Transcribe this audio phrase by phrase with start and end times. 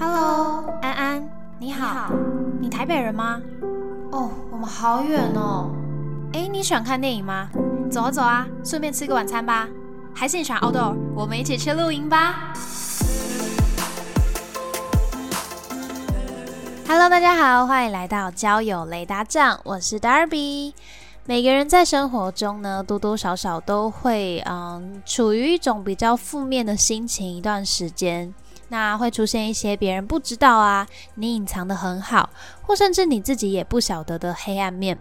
[0.00, 1.28] Hello，安安，
[1.58, 2.12] 你好，好。
[2.60, 3.42] 你台北人吗？
[4.12, 5.70] 哦，我们好远哦。
[6.34, 7.48] 哎，你喜欢看电影吗？
[7.90, 9.68] 走啊走啊，顺便吃个晚餐吧。
[10.14, 10.94] 还是你喜欢 outdoor？
[11.16, 12.52] 我们一起去露营吧。
[16.86, 20.74] Hello，大家好，欢迎来到交友雷达站，我是 Darby。
[21.24, 28.32] 每个人在生活中呢，多多少少都会嗯，处于一种比较负面的心情一段时间。
[28.68, 32.30] 那会出现一些别人不知道啊，你隐藏的很好，
[32.62, 34.98] 或甚至你自己也不晓得的黑暗面。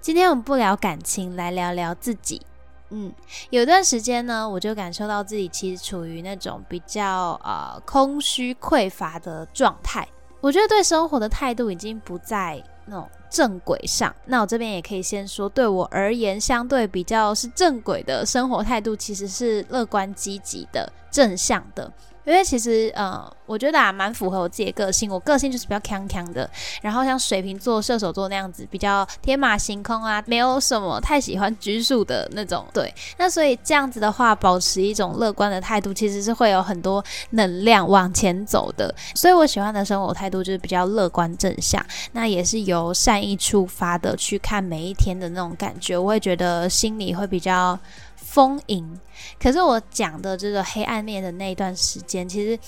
[0.00, 2.42] 今天我们不聊感情，来聊聊自己。
[2.90, 3.12] 嗯，
[3.50, 10.06] 有段时间呢，我就感受到自己其实处于那种比较呃空虚匮乏的状态。
[10.40, 14.14] 我觉得对生活的态度已经不在那种正轨上。
[14.26, 21.90] 那我这边也可以先说，对我而言，相对比较是正轨的生活态度，其实是乐观积极的、正向的。
[22.24, 25.10] 因为其实，呃，我觉得啊，蛮符合我自己的个性。
[25.10, 26.48] 我个性就是比较强强的，
[26.80, 32.64] 然后像水瓶座、射手座那样子，比较天马行空啊，没有什么太喜欢拘束的那种。
[32.72, 38.94] 对，那所以这样子的话，保持一种乐观的态度，其实是会有很多能量往前走的。
[39.14, 47.78] 所以我喜欢的生活态度就是比较乐观正向，那也是由善意出发的去看每一天的那种感觉，我会觉得心里会比较。
[48.24, 48.98] 丰盈，
[49.38, 52.58] 可是我讲的这个黑暗面的那一段时间，其实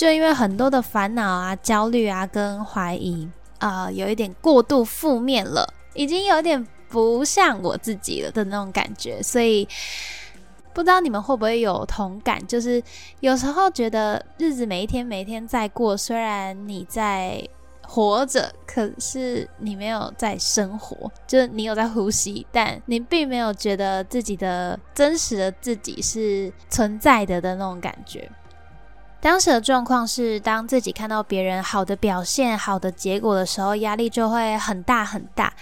[0.00, 9.68] 就因为很多的烦恼啊、焦虑啊跟怀疑啊，有一点过度负面了，已经有点不像我自己了的那种感觉，所以
[10.72, 12.44] 不知道你们会不会有同感？
[12.46, 12.82] 就是
[13.20, 17.46] 有时候觉得日子每一天每一天在过，虽然你在。
[17.82, 28.30] 活着，可是你没有在生活，就是你有在呼吸，但你并没有觉得自己的真实的自己是存在的的那种感觉。
[29.20, 35.52] 当时的状况是，当自己看到别人好的表现、好的结果的时候，压力就会很大很大，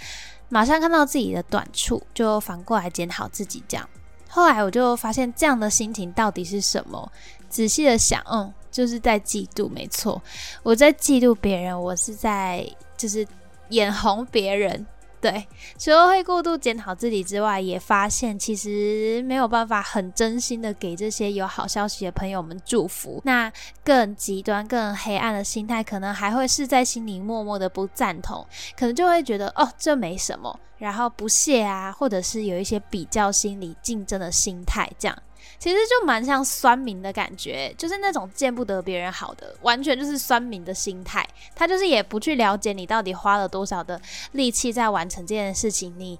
[0.47, 3.63] 马上看到自己的短处，就反过来检讨自己。
[3.67, 3.87] 这样，
[4.29, 7.11] 后来我就发现这样的心情到底是什么？
[7.49, 8.53] 仔细的想，嗯。
[8.71, 10.21] 就是在嫉妒，没错，
[10.61, 12.63] 我在嫉妒别人，我是在
[12.95, 13.27] 就是
[13.69, 14.85] 眼红别人，
[15.21, 15.45] 对，
[15.77, 23.21] 除了会过度检讨自己之外，也发现其实没有办法很真心的给这些有好消息的朋友们祝福。
[23.25, 23.51] 那
[23.83, 28.47] 更极端、更黑暗的心态，可能还会是在心里默默的不赞同，
[28.77, 35.17] 可能就会觉得哦，这没什么，然后不屑啊，或者是有一些比较心理、竞争的心态，这样。
[35.57, 41.27] 其实就蛮像酸民的感觉，就是那种见不得别人好的，完全就是酸民的心态。
[41.55, 43.99] 他就是也不去了解你到底花了多少的
[44.33, 46.17] 力气在完成这件事情，你，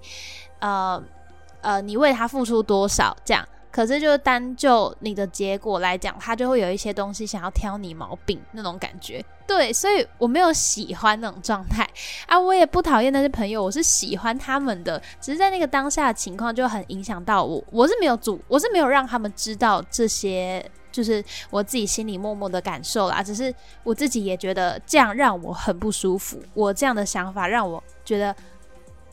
[0.58, 1.02] 呃，
[1.60, 3.46] 呃，你为他付出多少这样。
[3.70, 9.24] 可是，就单就你的结果来讲，他就会有一些东西想要挑你毛病那种感觉。
[9.46, 11.88] 对，所以我没有喜欢那种状态
[12.26, 17.62] 啊，我也不讨厌那些朋友，我是喜欢他们的，只是在那个当下的情况就很影响到我。
[17.70, 23.22] 我是没有主，我是没有让他们知道这些，就是我自己心里默默的感受啦。
[23.22, 23.52] 只是
[23.82, 28.34] 我自己也觉得这样让我很不舒服，我这样的想法让我觉得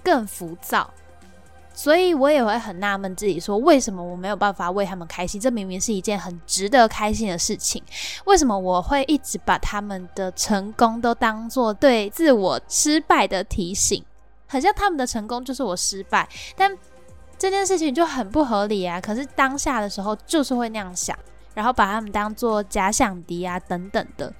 [0.04, 0.92] 更浮躁。
[1.78, 5.40] 所以我也会很纳闷自己，说为什么我没有办法为他们开心？
[5.40, 7.84] 这明明是一件很值得开心的事情，
[8.26, 14.04] 为什么我会一直把他们的成功都当做对自我失败的提醒？
[14.48, 16.76] 很像他们的成功就是我失败，但
[17.38, 19.00] 这件事情就很不合理啊！
[19.00, 21.16] 可是当下的时候就是会那样想，
[21.54, 24.34] 然后把他们当做假想敌啊等等的。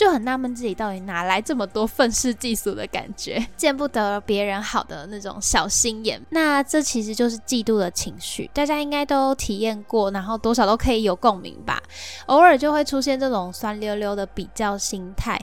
[0.00, 6.18] 就很纳闷自己到底哪来这么多愤世嫉俗的感觉， 见不得别人好的那种小心眼。
[6.30, 11.82] 那这其实就是嫉妒的情绪，大家应该都体验过，然后多少都可以有共鸣吧。
[12.28, 15.38] 偶尔就会出现这种酸溜溜的比较心态。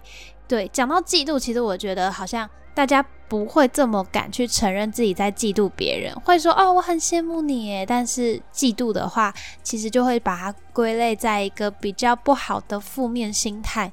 [0.48, 7.86] 对，讲到嫉妒，其实我觉得好像大家不会这么敢去承认自己在嫉妒别人，会说哦我很羡慕你耶。
[7.86, 9.32] 但是嫉妒的话，
[9.62, 13.92] 其实就会把它归类在一个比较不好的负面心态。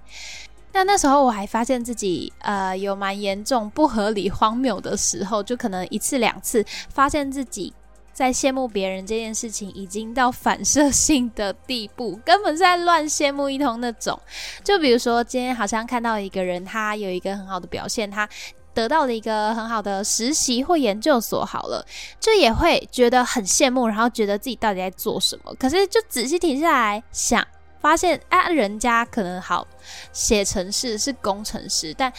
[0.75, 7.73] 那那时候我还发现自己呃有蛮严重不合理荒谬的时候，就可能一次两次发现自己
[8.12, 14.21] 在羡慕别人这件事情已经到反射性的地步，根本是在乱羡慕一通那种。
[14.65, 18.29] 就比如说今天好像看到一个人，他有一个很好的表现，他
[18.75, 21.87] 得到了一个很好的实习或研究所，好了，
[22.19, 25.55] 就也会觉得很羡慕，然后觉得自己到底在做什么。
[25.55, 27.47] 可是就仔细停下来想。
[27.85, 29.69] 发现啊，人家可能好
[30.11, 32.11] 写程式是工程师，但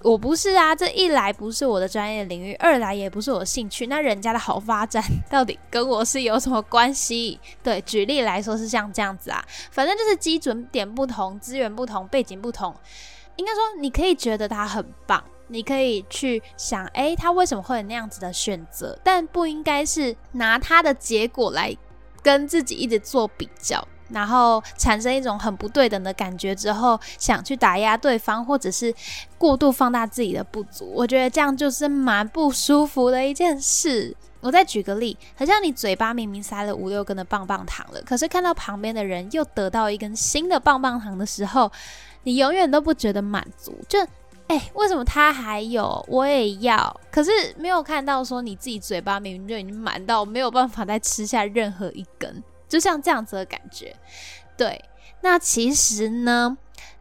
[0.00, 7.38] 我不是啊，这一来不是我的专业领域，二来也不是我兴趣，那人家的好发展到底跟我是有什么关系？
[7.62, 12.74] 对，举例来说是像这样子啊，反正就是基准点不同，资源不同，背景不同，
[13.36, 18.98] 应该说你可以觉得他很棒，你可以去想，诶，他为什么会有那样子的选择？
[19.04, 21.76] 但不应该是拿他的结果来
[22.22, 23.86] 跟自己一直做比较。
[24.12, 28.94] 然后产生一种很不对等的感觉之后，想去打压对方，或者是
[29.38, 34.16] 过度放大自己的不足，我觉得这样就是蛮不舒服的一件事。
[34.40, 41.70] 我再举个例，好像你嘴巴明明塞了五六根的棒棒糖了，可是看到旁边的人又得到一根新的棒棒糖的时候，
[42.22, 43.78] 你永远都不觉得满足。
[43.86, 43.98] 就
[44.46, 47.00] 哎，为什么他还有，我也要？
[47.10, 52.42] 可是没有看到说你自己嘴巴明明就已经满到没有办法再吃下任何一根。
[52.70, 53.94] 就像这样子的感觉，
[54.56, 54.82] 对。
[55.20, 56.56] 那其实呢，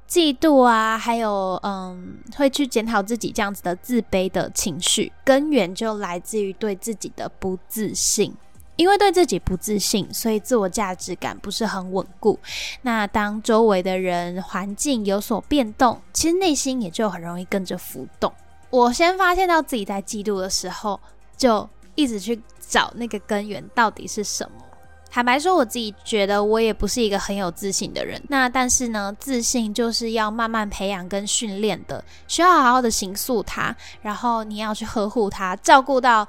[0.06, 8.36] 嫉妒啊，还有嗯，会去检讨自己这样子的自卑的情绪，根源就来自于对自己的不自信。
[8.75, 12.39] 因为对自己不自信，所以自我价值感不是很稳固。
[12.83, 18.33] 那当周围的人、环境有所变动，其实内心也就很容易跟着浮动。
[18.69, 20.98] 我先发现到自己在嫉妒的时候，
[21.36, 24.66] 就一直去找那个根源到底是什么。
[25.11, 28.21] 坦白说，我自己觉得我也不是一个很有自信的人。
[28.29, 36.27] 那但是呢，自信就是要慢慢培养跟训练的，需要好好的形塑它，然后你要去呵护它，照顾到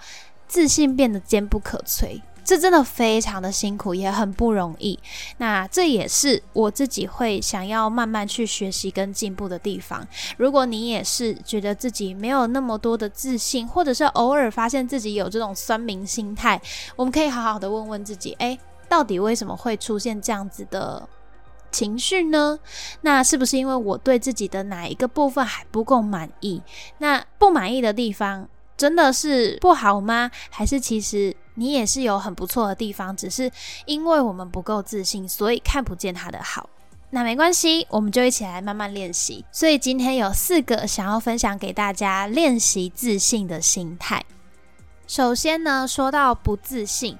[0.49, 2.21] 自信变得坚不可摧。
[2.43, 4.99] 这真的非常的辛苦，也很不容易。
[5.37, 10.05] 那这也是我自己会想要慢慢去学习跟进步的地方。
[10.37, 16.61] 如果你也是觉得自己没有那么多的自信，或者是偶尔发现自己有这种酸民心态，
[16.97, 18.59] 我们可以好好的问问自己：诶，
[18.91, 21.09] 到底为什么会出现这样子的
[21.71, 22.59] 情绪呢？
[23.03, 26.61] 那是不是因为我对自己的哪一个部分还不够满意？
[26.99, 30.31] 那不满意的地方真的是不好吗？
[30.51, 31.37] 还是其实？
[31.55, 33.51] 你也是有很不错的地方，只是
[33.85, 36.69] 因为我们不够自信，所以看不见他的好。
[37.11, 39.45] 那没关系，我们就一起来慢慢练习。
[39.53, 44.25] 所以今天有四个想要分享给大家练习自信的心态。
[45.07, 47.19] 首先呢，说到不自信，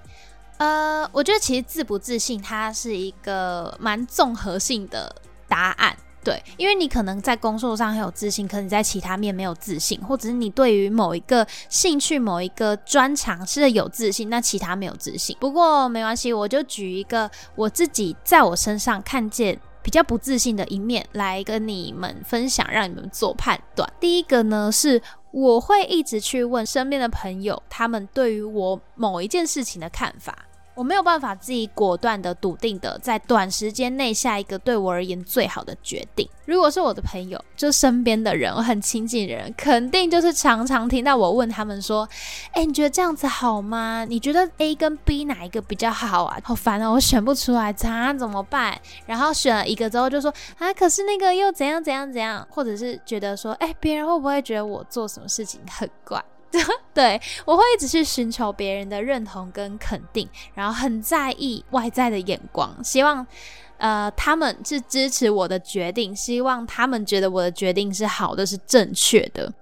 [0.61, 5.11] 呃，我觉得其实自不自信，它是一个蛮综合性的
[5.49, 5.97] 答案。
[6.23, 15.35] 对，因为你可能在工作上很有自信，可能在其他面没有自信，或者是你对于某一个兴趣、某一个专长是有自信，那其他没有自信。
[15.41, 23.91] 不过没关系，我就举一个我自己在我身上看见比较不自信的一面来跟你们分享，让你们做判断。
[23.99, 30.37] 第一个呢，是我会一直去问身边的朋友，他们对于我某一件事情的看法。
[30.75, 36.29] 我没有办法自己果断的、笃定的在短时间内下一个对我而言最好的决定。
[36.47, 42.09] 如果是我的朋友，就身边的人，我很亲近的人，肯定就是常常听到我问他们说
[42.53, 44.05] ：“哎，你觉得这样子好吗？
[44.09, 46.39] 你觉得 A 跟 B 哪一个比较好啊？
[46.43, 48.77] 好烦啊，我选不出来，咋怎么办？”
[49.07, 56.25] 然后选了一个之后就说：“啊，可是那个又怎样怎样怎样？”或者是觉得说：“哎，别人会不会觉得我做什么事情很怪？”
[56.93, 63.25] 对，我会一直去寻求别人的认同跟肯定，然后很在意外在的眼光，希望
[63.79, 69.53] 呃他们是支持我的决定，希望他们觉得我的决定是好的，是正确的。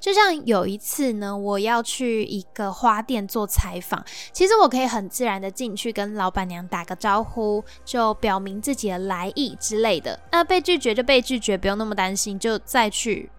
[0.00, 4.02] 就像有一次呢，我要去一个花店做采访，
[4.32, 10.18] 其实我可以很自然的进去跟老板娘打个招呼，就表明自己的来意之类的。
[10.32, 13.30] 那被拒绝就被拒绝，不用那么担心，就再去。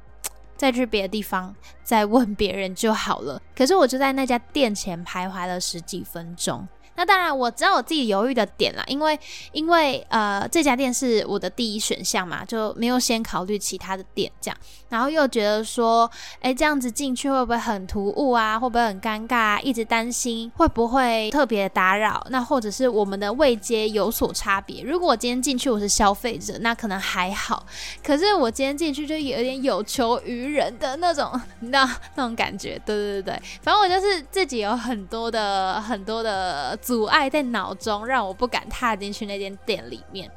[0.58, 3.42] 再去别的地方再问别人就好了。
[3.56, 6.68] 可是我就在那家店前徘徊了十几分钟。
[6.98, 9.18] 那当然，我知道我自己犹豫的点啦，因为
[9.52, 14.58] 因为呃这家店是我的第一选项嘛，就没有先考虑其他的店这样，
[14.90, 16.10] 然后又觉得说，
[16.42, 18.58] 哎这样子进去会不会很突兀啊？
[18.60, 19.36] 会不会很尴尬？
[19.36, 19.60] 啊？
[19.62, 22.26] 一直担心会不会特别打扰？
[22.32, 24.82] 那或者是我们的位阶有所差别？
[24.82, 27.64] 如果我今天进去我是消费者，那可能还好。
[28.04, 32.82] 可是我今天进去就有点有求于人的那种， 你知道那种感觉？
[32.84, 36.76] 对对对对，反正我就是自己有很多的很多的。
[36.88, 40.32] 阻碍在脑中，让我不敢踏进去那间店里面。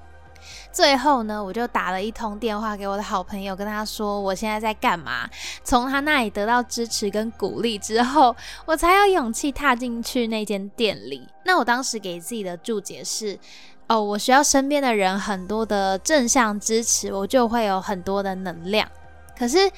[0.72, 5.30] 最后呢，我就打了一通电话给我的好朋友，跟他说我现在在干嘛。
[5.62, 8.34] 从他那里得到支持跟鼓励之后，
[8.66, 11.28] 我才有勇气踏进去那间店里。
[11.44, 13.38] 那我当时给自己的注解是：
[13.86, 18.90] 哦，我需要身边的人很多的正向支持，我就会有很多的能量。
[19.38, 19.70] 可是，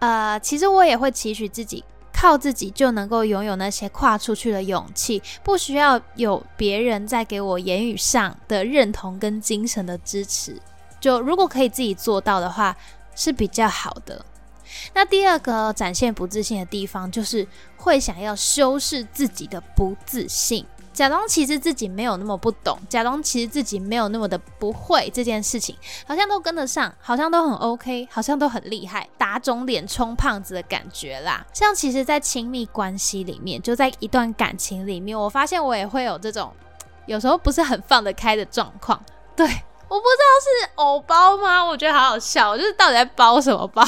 [0.00, 1.82] 呃，其实我也会期许自己。
[2.20, 10.60] 靠自己就能够拥有那些跨出去的勇气，不需要有别人在给我言语上的认同跟精神的支持。
[10.98, 12.76] 就如果可以自己做到的话，
[13.14, 14.26] 是比较好的。
[14.92, 17.46] 那第二个展现不自信的地方，就是
[17.76, 20.66] 会想要修饰自己的不自信。
[20.98, 31.46] 假装其实自己没有那么不懂，假装其实自己没有那么的不会这件事情，好像都跟得上，好像都很 OK，好像都很厉害，打肿脸充胖子的感觉啦。
[31.52, 36.52] 像其实，在亲密关系里面，就在一段感情里面，我发现我也会有这种
[37.06, 39.00] 有时候不是很放得开的状况。
[39.36, 39.50] 对，我
[40.00, 41.64] 不知道是偶包吗？
[41.64, 43.84] 我觉得好好笑，就是到底在包什么包？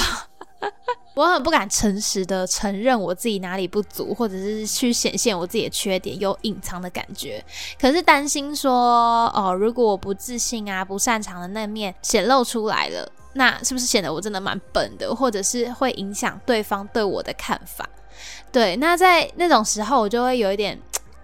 [1.15, 7.45] 我很不敢诚实的承认我自己哪里不足，或者是去显现我自己的缺点，有隐藏的感觉。
[7.81, 17.89] 可是担心说，哦，如果我不自信啊、不擅长的那面显露出来了，那是不是显得我真的蛮笨的，或者是会影响对方对我的看法？
[18.53, 20.79] 对，那在那种时候，我就会有一点。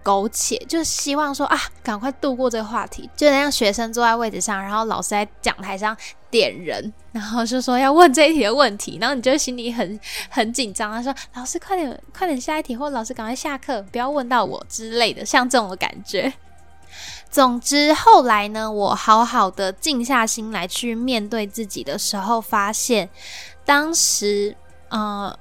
[0.07, 5.97] 苟且，就希望说啊，赶快度过这个话题，就能让学生坐在位置上，然后老师在讲台上
[6.31, 9.99] 点人，然后就说要问这一题的问题，然后你就心里很
[10.31, 16.33] 很紧张，他说老师快点快点下一题，或老师赶快下课，不要问到我之类的，像这种的感觉。
[17.29, 23.11] 总之后来呢，我好好的静下心来去面对自己的时候，发现
[23.65, 24.57] 当时
[24.91, 25.37] 呃。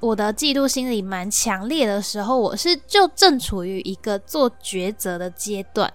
[0.00, 5.92] 我的嫉妒心理蛮强烈的时候，我是就正处于一个做抉择的阶段。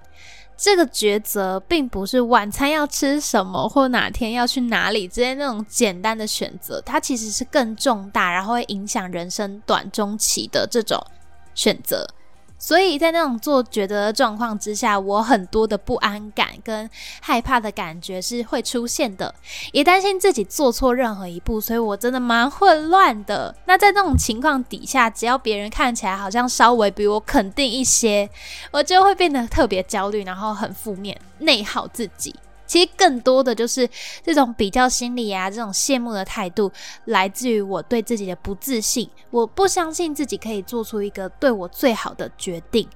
[0.57, 11.03] 这个抉择并不是晚餐要吃什么或哪天要去哪里之类那种简单的选择，它其实是更重大，然后会影响人生短中期的这种
[11.53, 12.07] 选择。
[12.57, 16.89] 所以在那种做抉择的状况之下，我很多的不安感跟
[17.21, 19.33] 害怕的感觉是会出现的，
[19.71, 23.53] 也担心自己做错任何一步，所以我真的蛮混乱的。
[23.65, 28.29] 那在那种情况底下，只要别人看起来好像稍微比我肯定一些，
[28.71, 32.33] 我就会变得特别焦虑，然后很负面，内耗自己。
[32.65, 33.89] 其实更多的就是
[34.23, 36.71] 这种比较心理啊，这种羡慕的态度，
[37.05, 39.09] 来自于我对自己的不自信。
[39.31, 42.87] 我不相信自己可以做出一个对我最好的决定。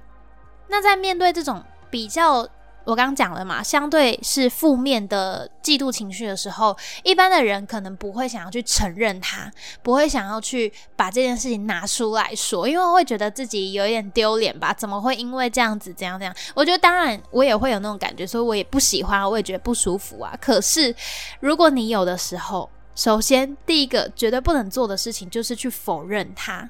[0.68, 2.48] 那在面对这种比较。
[2.90, 9.48] 我刚讲了嘛，相对是负面的嫉妒情绪的时候，一般的人可能不会想要去承认它，
[9.80, 14.74] 不会想要去把这件事情拿出来说，因为会觉得自己有一点丢脸吧？
[14.74, 16.34] 怎么会因为这样子这样这样？
[16.52, 20.36] 我觉得当然我也会有那种感觉，所以我也不喜欢，我也觉得不舒服啊。
[20.40, 20.92] 可是
[21.38, 26.68] 如果你有的时候，首先第一个绝对不能做的事情就是去否认它。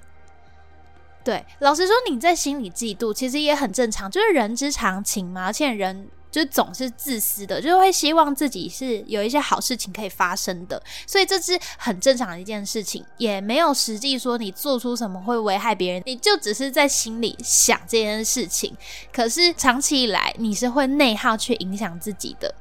[1.23, 5.45] 对，老实说，你在心里嫉妒，其实也很正常，就是人之常情嘛。
[5.45, 18.75] 而且人就总是自私的，就会希望自己是有一些好事情可以发生的，所以这是很正常的一件事情，也没有实际说你做出什么会危害别人，你就只是在心里想这件事情。
[19.13, 22.55] 可是长期以来，你是会内耗去影响自己的。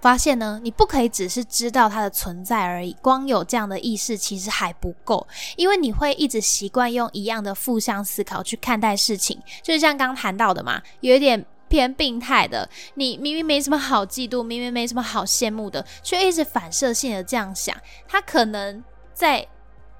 [0.00, 5.26] 发现呢，你不可以只是知道它的存在而已，光有这样的意识其实还不够，
[5.56, 17.76] 因为你会一直习惯用一样的负向思考去看待事情，就是像刚谈到的嘛，有一点偏病态的，你明明没什么好嫉妒，明明没什么好羡慕的，却一直反射性的这样想，
[18.06, 19.46] 他可能在。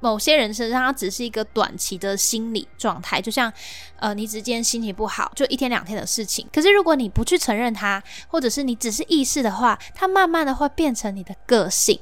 [0.00, 3.52] 某些人身上，它只是一个短期的心理状态，就像，
[3.96, 6.48] 呃，你之间心情不好，就一天两天的事情。
[6.52, 12.00] 可是如果你不去承认它，或者是你只是意识的话，它慢慢的会变成你的个性，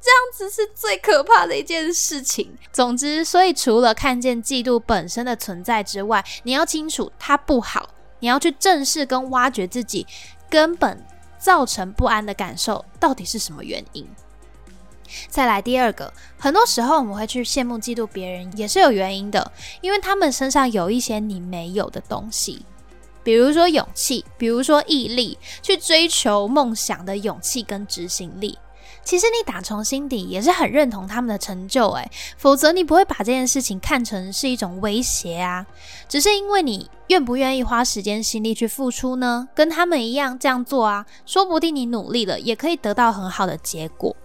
[0.00, 2.56] 这样子是最可怕的一件事情。
[2.72, 10.06] 总之，所以除了看见嫉妒本身的存在之外，你要清楚它不好，你要去正视跟挖掘自己
[10.50, 11.04] 根本
[11.38, 14.08] 造成不安的感受到底是什么原因。
[15.28, 22.64] 再来第二个，很多时候我们会去羡慕、嫉妒别人，也是有原因的，因为他们身上有一些你没有的东西，
[23.22, 28.58] 比如说勇气，比如说毅力，去追求梦想的勇气跟执行力。
[29.02, 35.64] 其实你打从心底也是很认同他们的成就，诶，否则你不会把这件事情看成是一种威胁啊。
[36.08, 39.48] 只是因为你愿不愿意花时间心力去付出呢？
[39.54, 44.16] 跟他们一样这样做啊，说不定你努力了也可以得到很好的结果。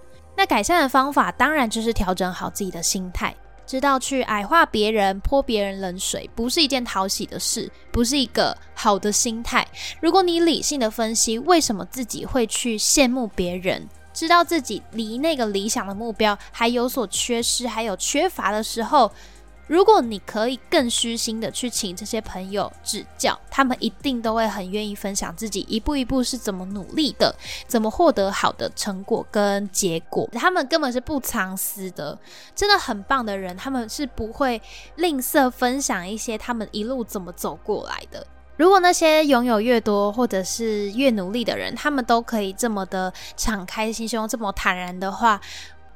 [0.42, 3.32] 那改善的方法当然就是调整好自己的心态，
[3.68, 9.68] 知道去矮化别人、泼别人冷水，不是一件讨喜的事，不是一个好的心态。
[10.00, 19.12] 如果你理性的分析为什么自己会去羡慕别人，知道自己离那个理想的目标还有所缺失、还有缺乏的时候。
[19.72, 27.34] 如果你可以更虚心的去请这些朋友指教，他们一定都会很愿意分享自己一步一步是怎么努力的，
[27.68, 30.28] 怎么获得好的成果跟结果。
[30.34, 32.20] 他们根本是不藏私的，
[32.54, 34.62] 真的很棒的人，他们是不会
[34.98, 38.28] 吝啬分享一些他们一路怎么走过来的。
[38.58, 45.40] 如果那些拥有越多或者是越努力的人，他们都可以这么的敞开心胸，这么坦然的话。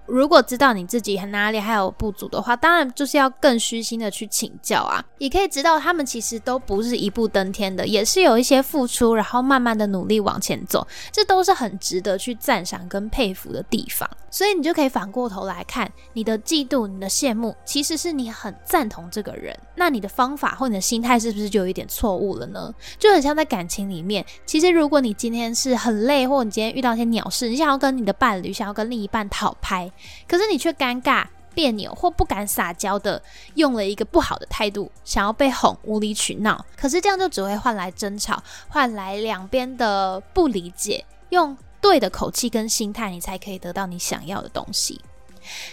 [0.07, 5.03] 如果知道你自己哪里还有不足的话，当然就是要更虚心的去请教啊。
[5.17, 14.09] 也可以知道他们其实都不是一步登天的，也是有一些付出，然后慢慢的努力往前走，这都是很值得去赞赏跟佩服的地方。
[14.29, 19.57] 所以你就可以反过头来看，你的嫉妒、你的羡慕，其实是你很赞同这个人。
[19.75, 22.73] 那你的方法或你的心态是不是就有一点错误了呢？
[22.99, 29.89] 就很像在感情里面，其实如果你今天是很累，或你今天遇到一些鸟事，你想要跟你的伴侣、想要跟另一半讨拍。
[30.27, 33.21] 可是你却尴尬、别扭或不敢撒娇的，
[33.55, 36.65] 用了一个不好的态度，想要被哄、无理取闹。
[36.77, 41.05] 可是这样就只会换来争吵，换来两边的不理解。
[41.29, 45.01] 用对的口气跟心态，你才可以得到你想要的东西。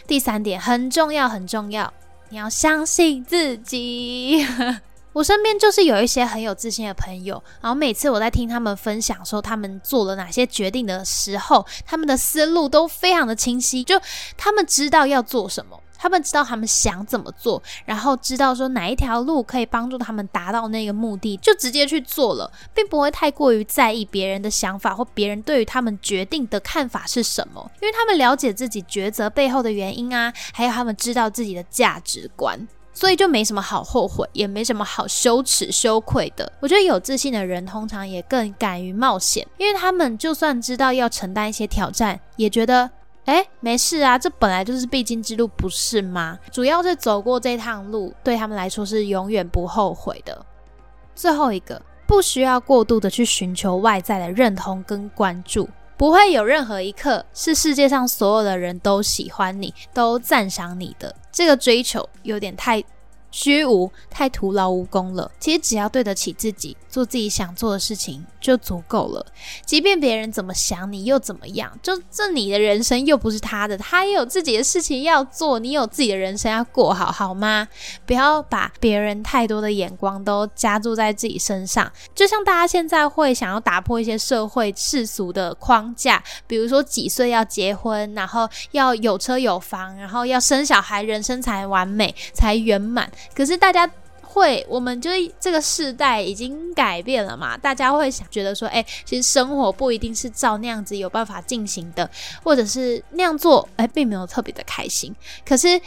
[0.07, 1.93] 第三点很重要，很重要，
[2.29, 4.47] 你要相信自己。
[5.13, 14.01] 我身边就是有一些很有自信的朋友，然后每次我在听他们分享说他们做了哪些决定的时候，他们的思路都非常的清晰，就
[14.37, 32.67] 他们知道要做什么，他们知道他们想怎么做，然后知道说哪一条路可以帮助他们达到那个目的，就直接去做了，并不会太过于在意别人的想法或别人对于他们决定的看法是什么，因为他们了解自己抉择背后的原因啊，还有他们知道自己的价值观。
[33.03, 36.53] 所以就没什么好后悔，也没什么好羞耻、羞愧的。
[36.61, 42.89] 我觉得有自信的人通常也更敢于冒险，因为他们就算知道要承担一些挑战，也觉得
[43.25, 46.39] 哎没事啊，这本来就是必经之路，不是吗？
[46.53, 50.47] 主要是走过这趟路，对他们来说是永远不后悔的。
[51.17, 61.13] 最后一个，不需要过度的去寻求外在的认同跟关注，不会有任何一刻是世界上所有的人都喜欢你、都赞赏你的。
[61.33, 62.85] 这个追求有点太
[63.31, 65.33] 虚无，太徒劳无功了。
[65.41, 68.25] 其实只要对得起自己，做自己想做的事情。
[68.43, 69.25] 就足够了。
[69.65, 71.73] 即便别人怎么想你，又怎么样？
[71.81, 77.69] 就这你的人生又不是他的，他也有自己的事情要做，你有自己的人生要过好，好吗？
[78.05, 81.91] 不要把别人太多的眼光都加注在自己身上。
[82.17, 93.09] 就像大家现在会想要打破一些社会世俗的框架，比如说几岁要结婚，然后要有车有房，然后要生小孩，人生才完美才圆满。
[93.37, 93.89] 可是大家。
[94.33, 97.57] 会，我们就是这个世代已经改变了嘛？
[97.59, 102.09] 大家会想觉得说，哎，其实生活不一定是照那样子有办法进行的，
[102.43, 105.15] 或者是那样做，哎，并没有特别的开心。
[105.47, 105.79] 可是，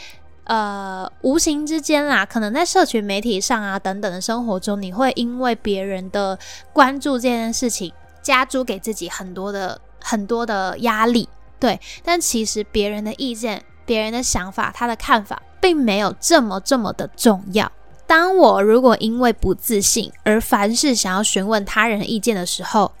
[0.44, 6.38] 呃，无形之间啦，可能在社群媒体上啊等等的生活中，你会因为别人的
[6.72, 11.28] 关注这件事情，加诸给自己很多的很多的压力。
[11.58, 17.72] 对，但其实别人的意见、别人的想法、他的看法，并没有这么这么的重要。
[18.06, 22.92] 当我如果因为不自信而凡事想要询问他人意见的时候，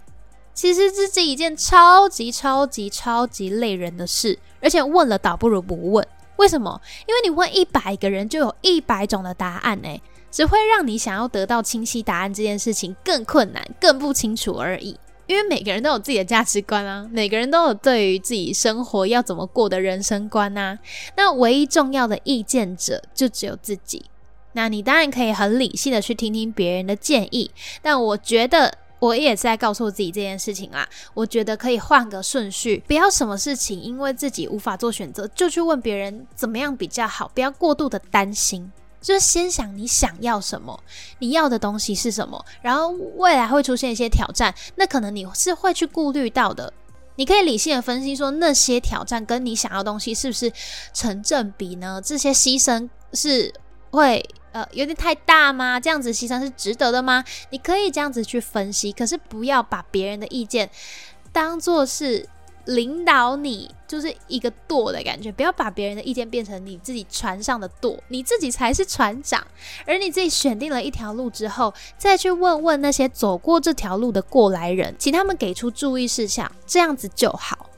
[0.52, 6.06] 其实这是一件超级超级超级累人的事，而且问了倒不如不问。
[6.36, 6.80] 为什么？
[7.06, 14.98] 因为你问一百个人就有一百种的答案，诶，只会让你想要得到清晰答案这件事情更困难、更不清楚而已。
[15.26, 20.78] 因为每个人都有自己的价值观啊，每个人都有对于自己生活要怎么过的人生观啊。
[21.16, 24.04] 那唯一重要的意见者就只有自己。
[24.56, 27.50] 那你当然可以很理性的去听听别人的建议，
[27.82, 30.88] 但我觉得我也在告诉自己这件事情啦。
[31.12, 40.82] 我觉得可以换个顺序，不要什么事情因为自己无法做选择就去问别人怎么样比较好，不要过度的担心，就是先想你想要什么，
[41.18, 46.72] 你要的东西是什么，然后未来会出现一些挑战，那可能你是会去顾虑到的。
[47.16, 50.50] 你可以理性的分析说，那些挑战跟你想要的东西是不是
[50.94, 52.00] 成正比呢？
[52.02, 53.52] 这些牺牲是
[53.90, 54.24] 会。
[54.56, 55.78] 呃，有点太大吗？
[55.78, 57.22] 这样子牺牲是值得的吗？
[57.50, 60.70] 你可以这样子去分析，可是不要把别人的意见
[61.30, 62.26] 当做是
[62.64, 65.30] 领导你，就是一个舵的感觉。
[65.30, 69.46] 不要把别人的意见变成你自己船上的舵，你自己才是船长。
[69.84, 77.68] 而你自己选定了一条路之后，再去问问那些走过这条路的过来人，请他们给出注意事项，这样子就好。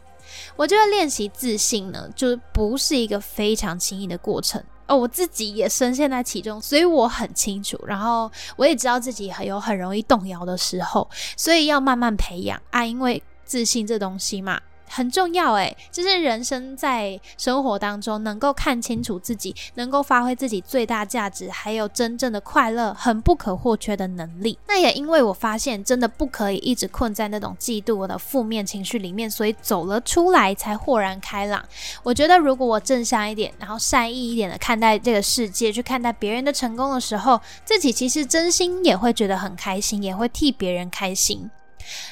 [0.55, 4.63] 我觉得练习自信呢，就不是一个非常轻易的过程。
[4.89, 7.79] 哦，我自己也深陷在其中，所以我很清楚。
[7.87, 14.61] 然后我也知道自己很有很容易动摇的时候，所以要慢慢培养啊，因为自信这东西嘛。
[14.89, 24.59] 很重要诶，就是人生在生活当中能够看清楚自己，能够发挥自己最大价值，还有真正的快乐，很不可或缺的能力。
[24.67, 31.65] 那也因为我发现，真的不可以一直困在那种嫉妒我的负面情绪里面，所以走了出来，才豁然开朗。
[32.03, 41.51] 我觉得，如果我正向一点，然后善意一点的看待这个世界，去看待别人的成功的时候，自己其实真心也会觉得很开心，也会替别人开心，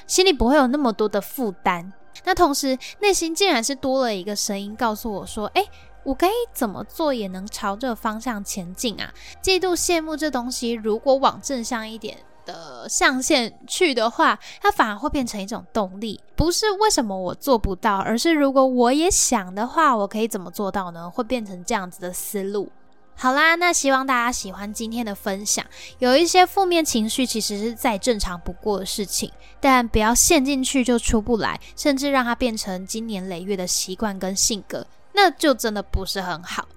[0.06, 1.92] 心里不会有那么多的负担。
[2.24, 5.68] 那同时内心竟然是多了一个声音告诉我说：“诶，
[6.04, 12.18] 我该怎么做也能朝这个方向前进啊？”嫉妒、羡慕这东西，如果往正向一点。
[12.46, 21.10] 的象限去的话，它反而会变成一种动力，不是为什么我做不到，而是如果我也想的话，我可以怎么做到呢？
[21.10, 22.70] 会变成这样子的思路。
[23.18, 25.64] 好啦，那希望大家喜欢今天的分享。
[25.98, 36.68] 有一些负面情绪其实是再正常不过的事情，但不要陷进去就出不来，甚至让它变成经年累月的习惯跟性格，那就真的不是很好。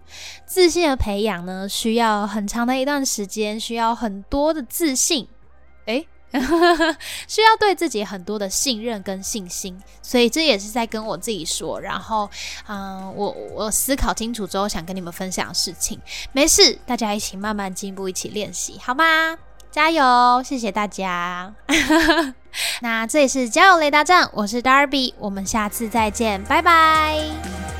[0.45, 5.27] 自信的培养呢，需要很长的一段时间，需要很多的自信。
[5.87, 6.07] 诶，
[7.27, 11.79] 需要对自己很多的信任跟信心，所以这也是在跟我自己说。
[11.79, 12.29] 然后，
[12.67, 15.99] 嗯，我我思考清楚之后，想跟你们分享事情。
[16.31, 19.37] 没事，大家一起慢慢进步，一起练习，好吗？
[19.71, 20.41] 加油！
[20.43, 21.53] 谢谢大家。
[22.81, 27.78] 那这里是交友雷达站，我是 Darby，我们下次再见，拜拜。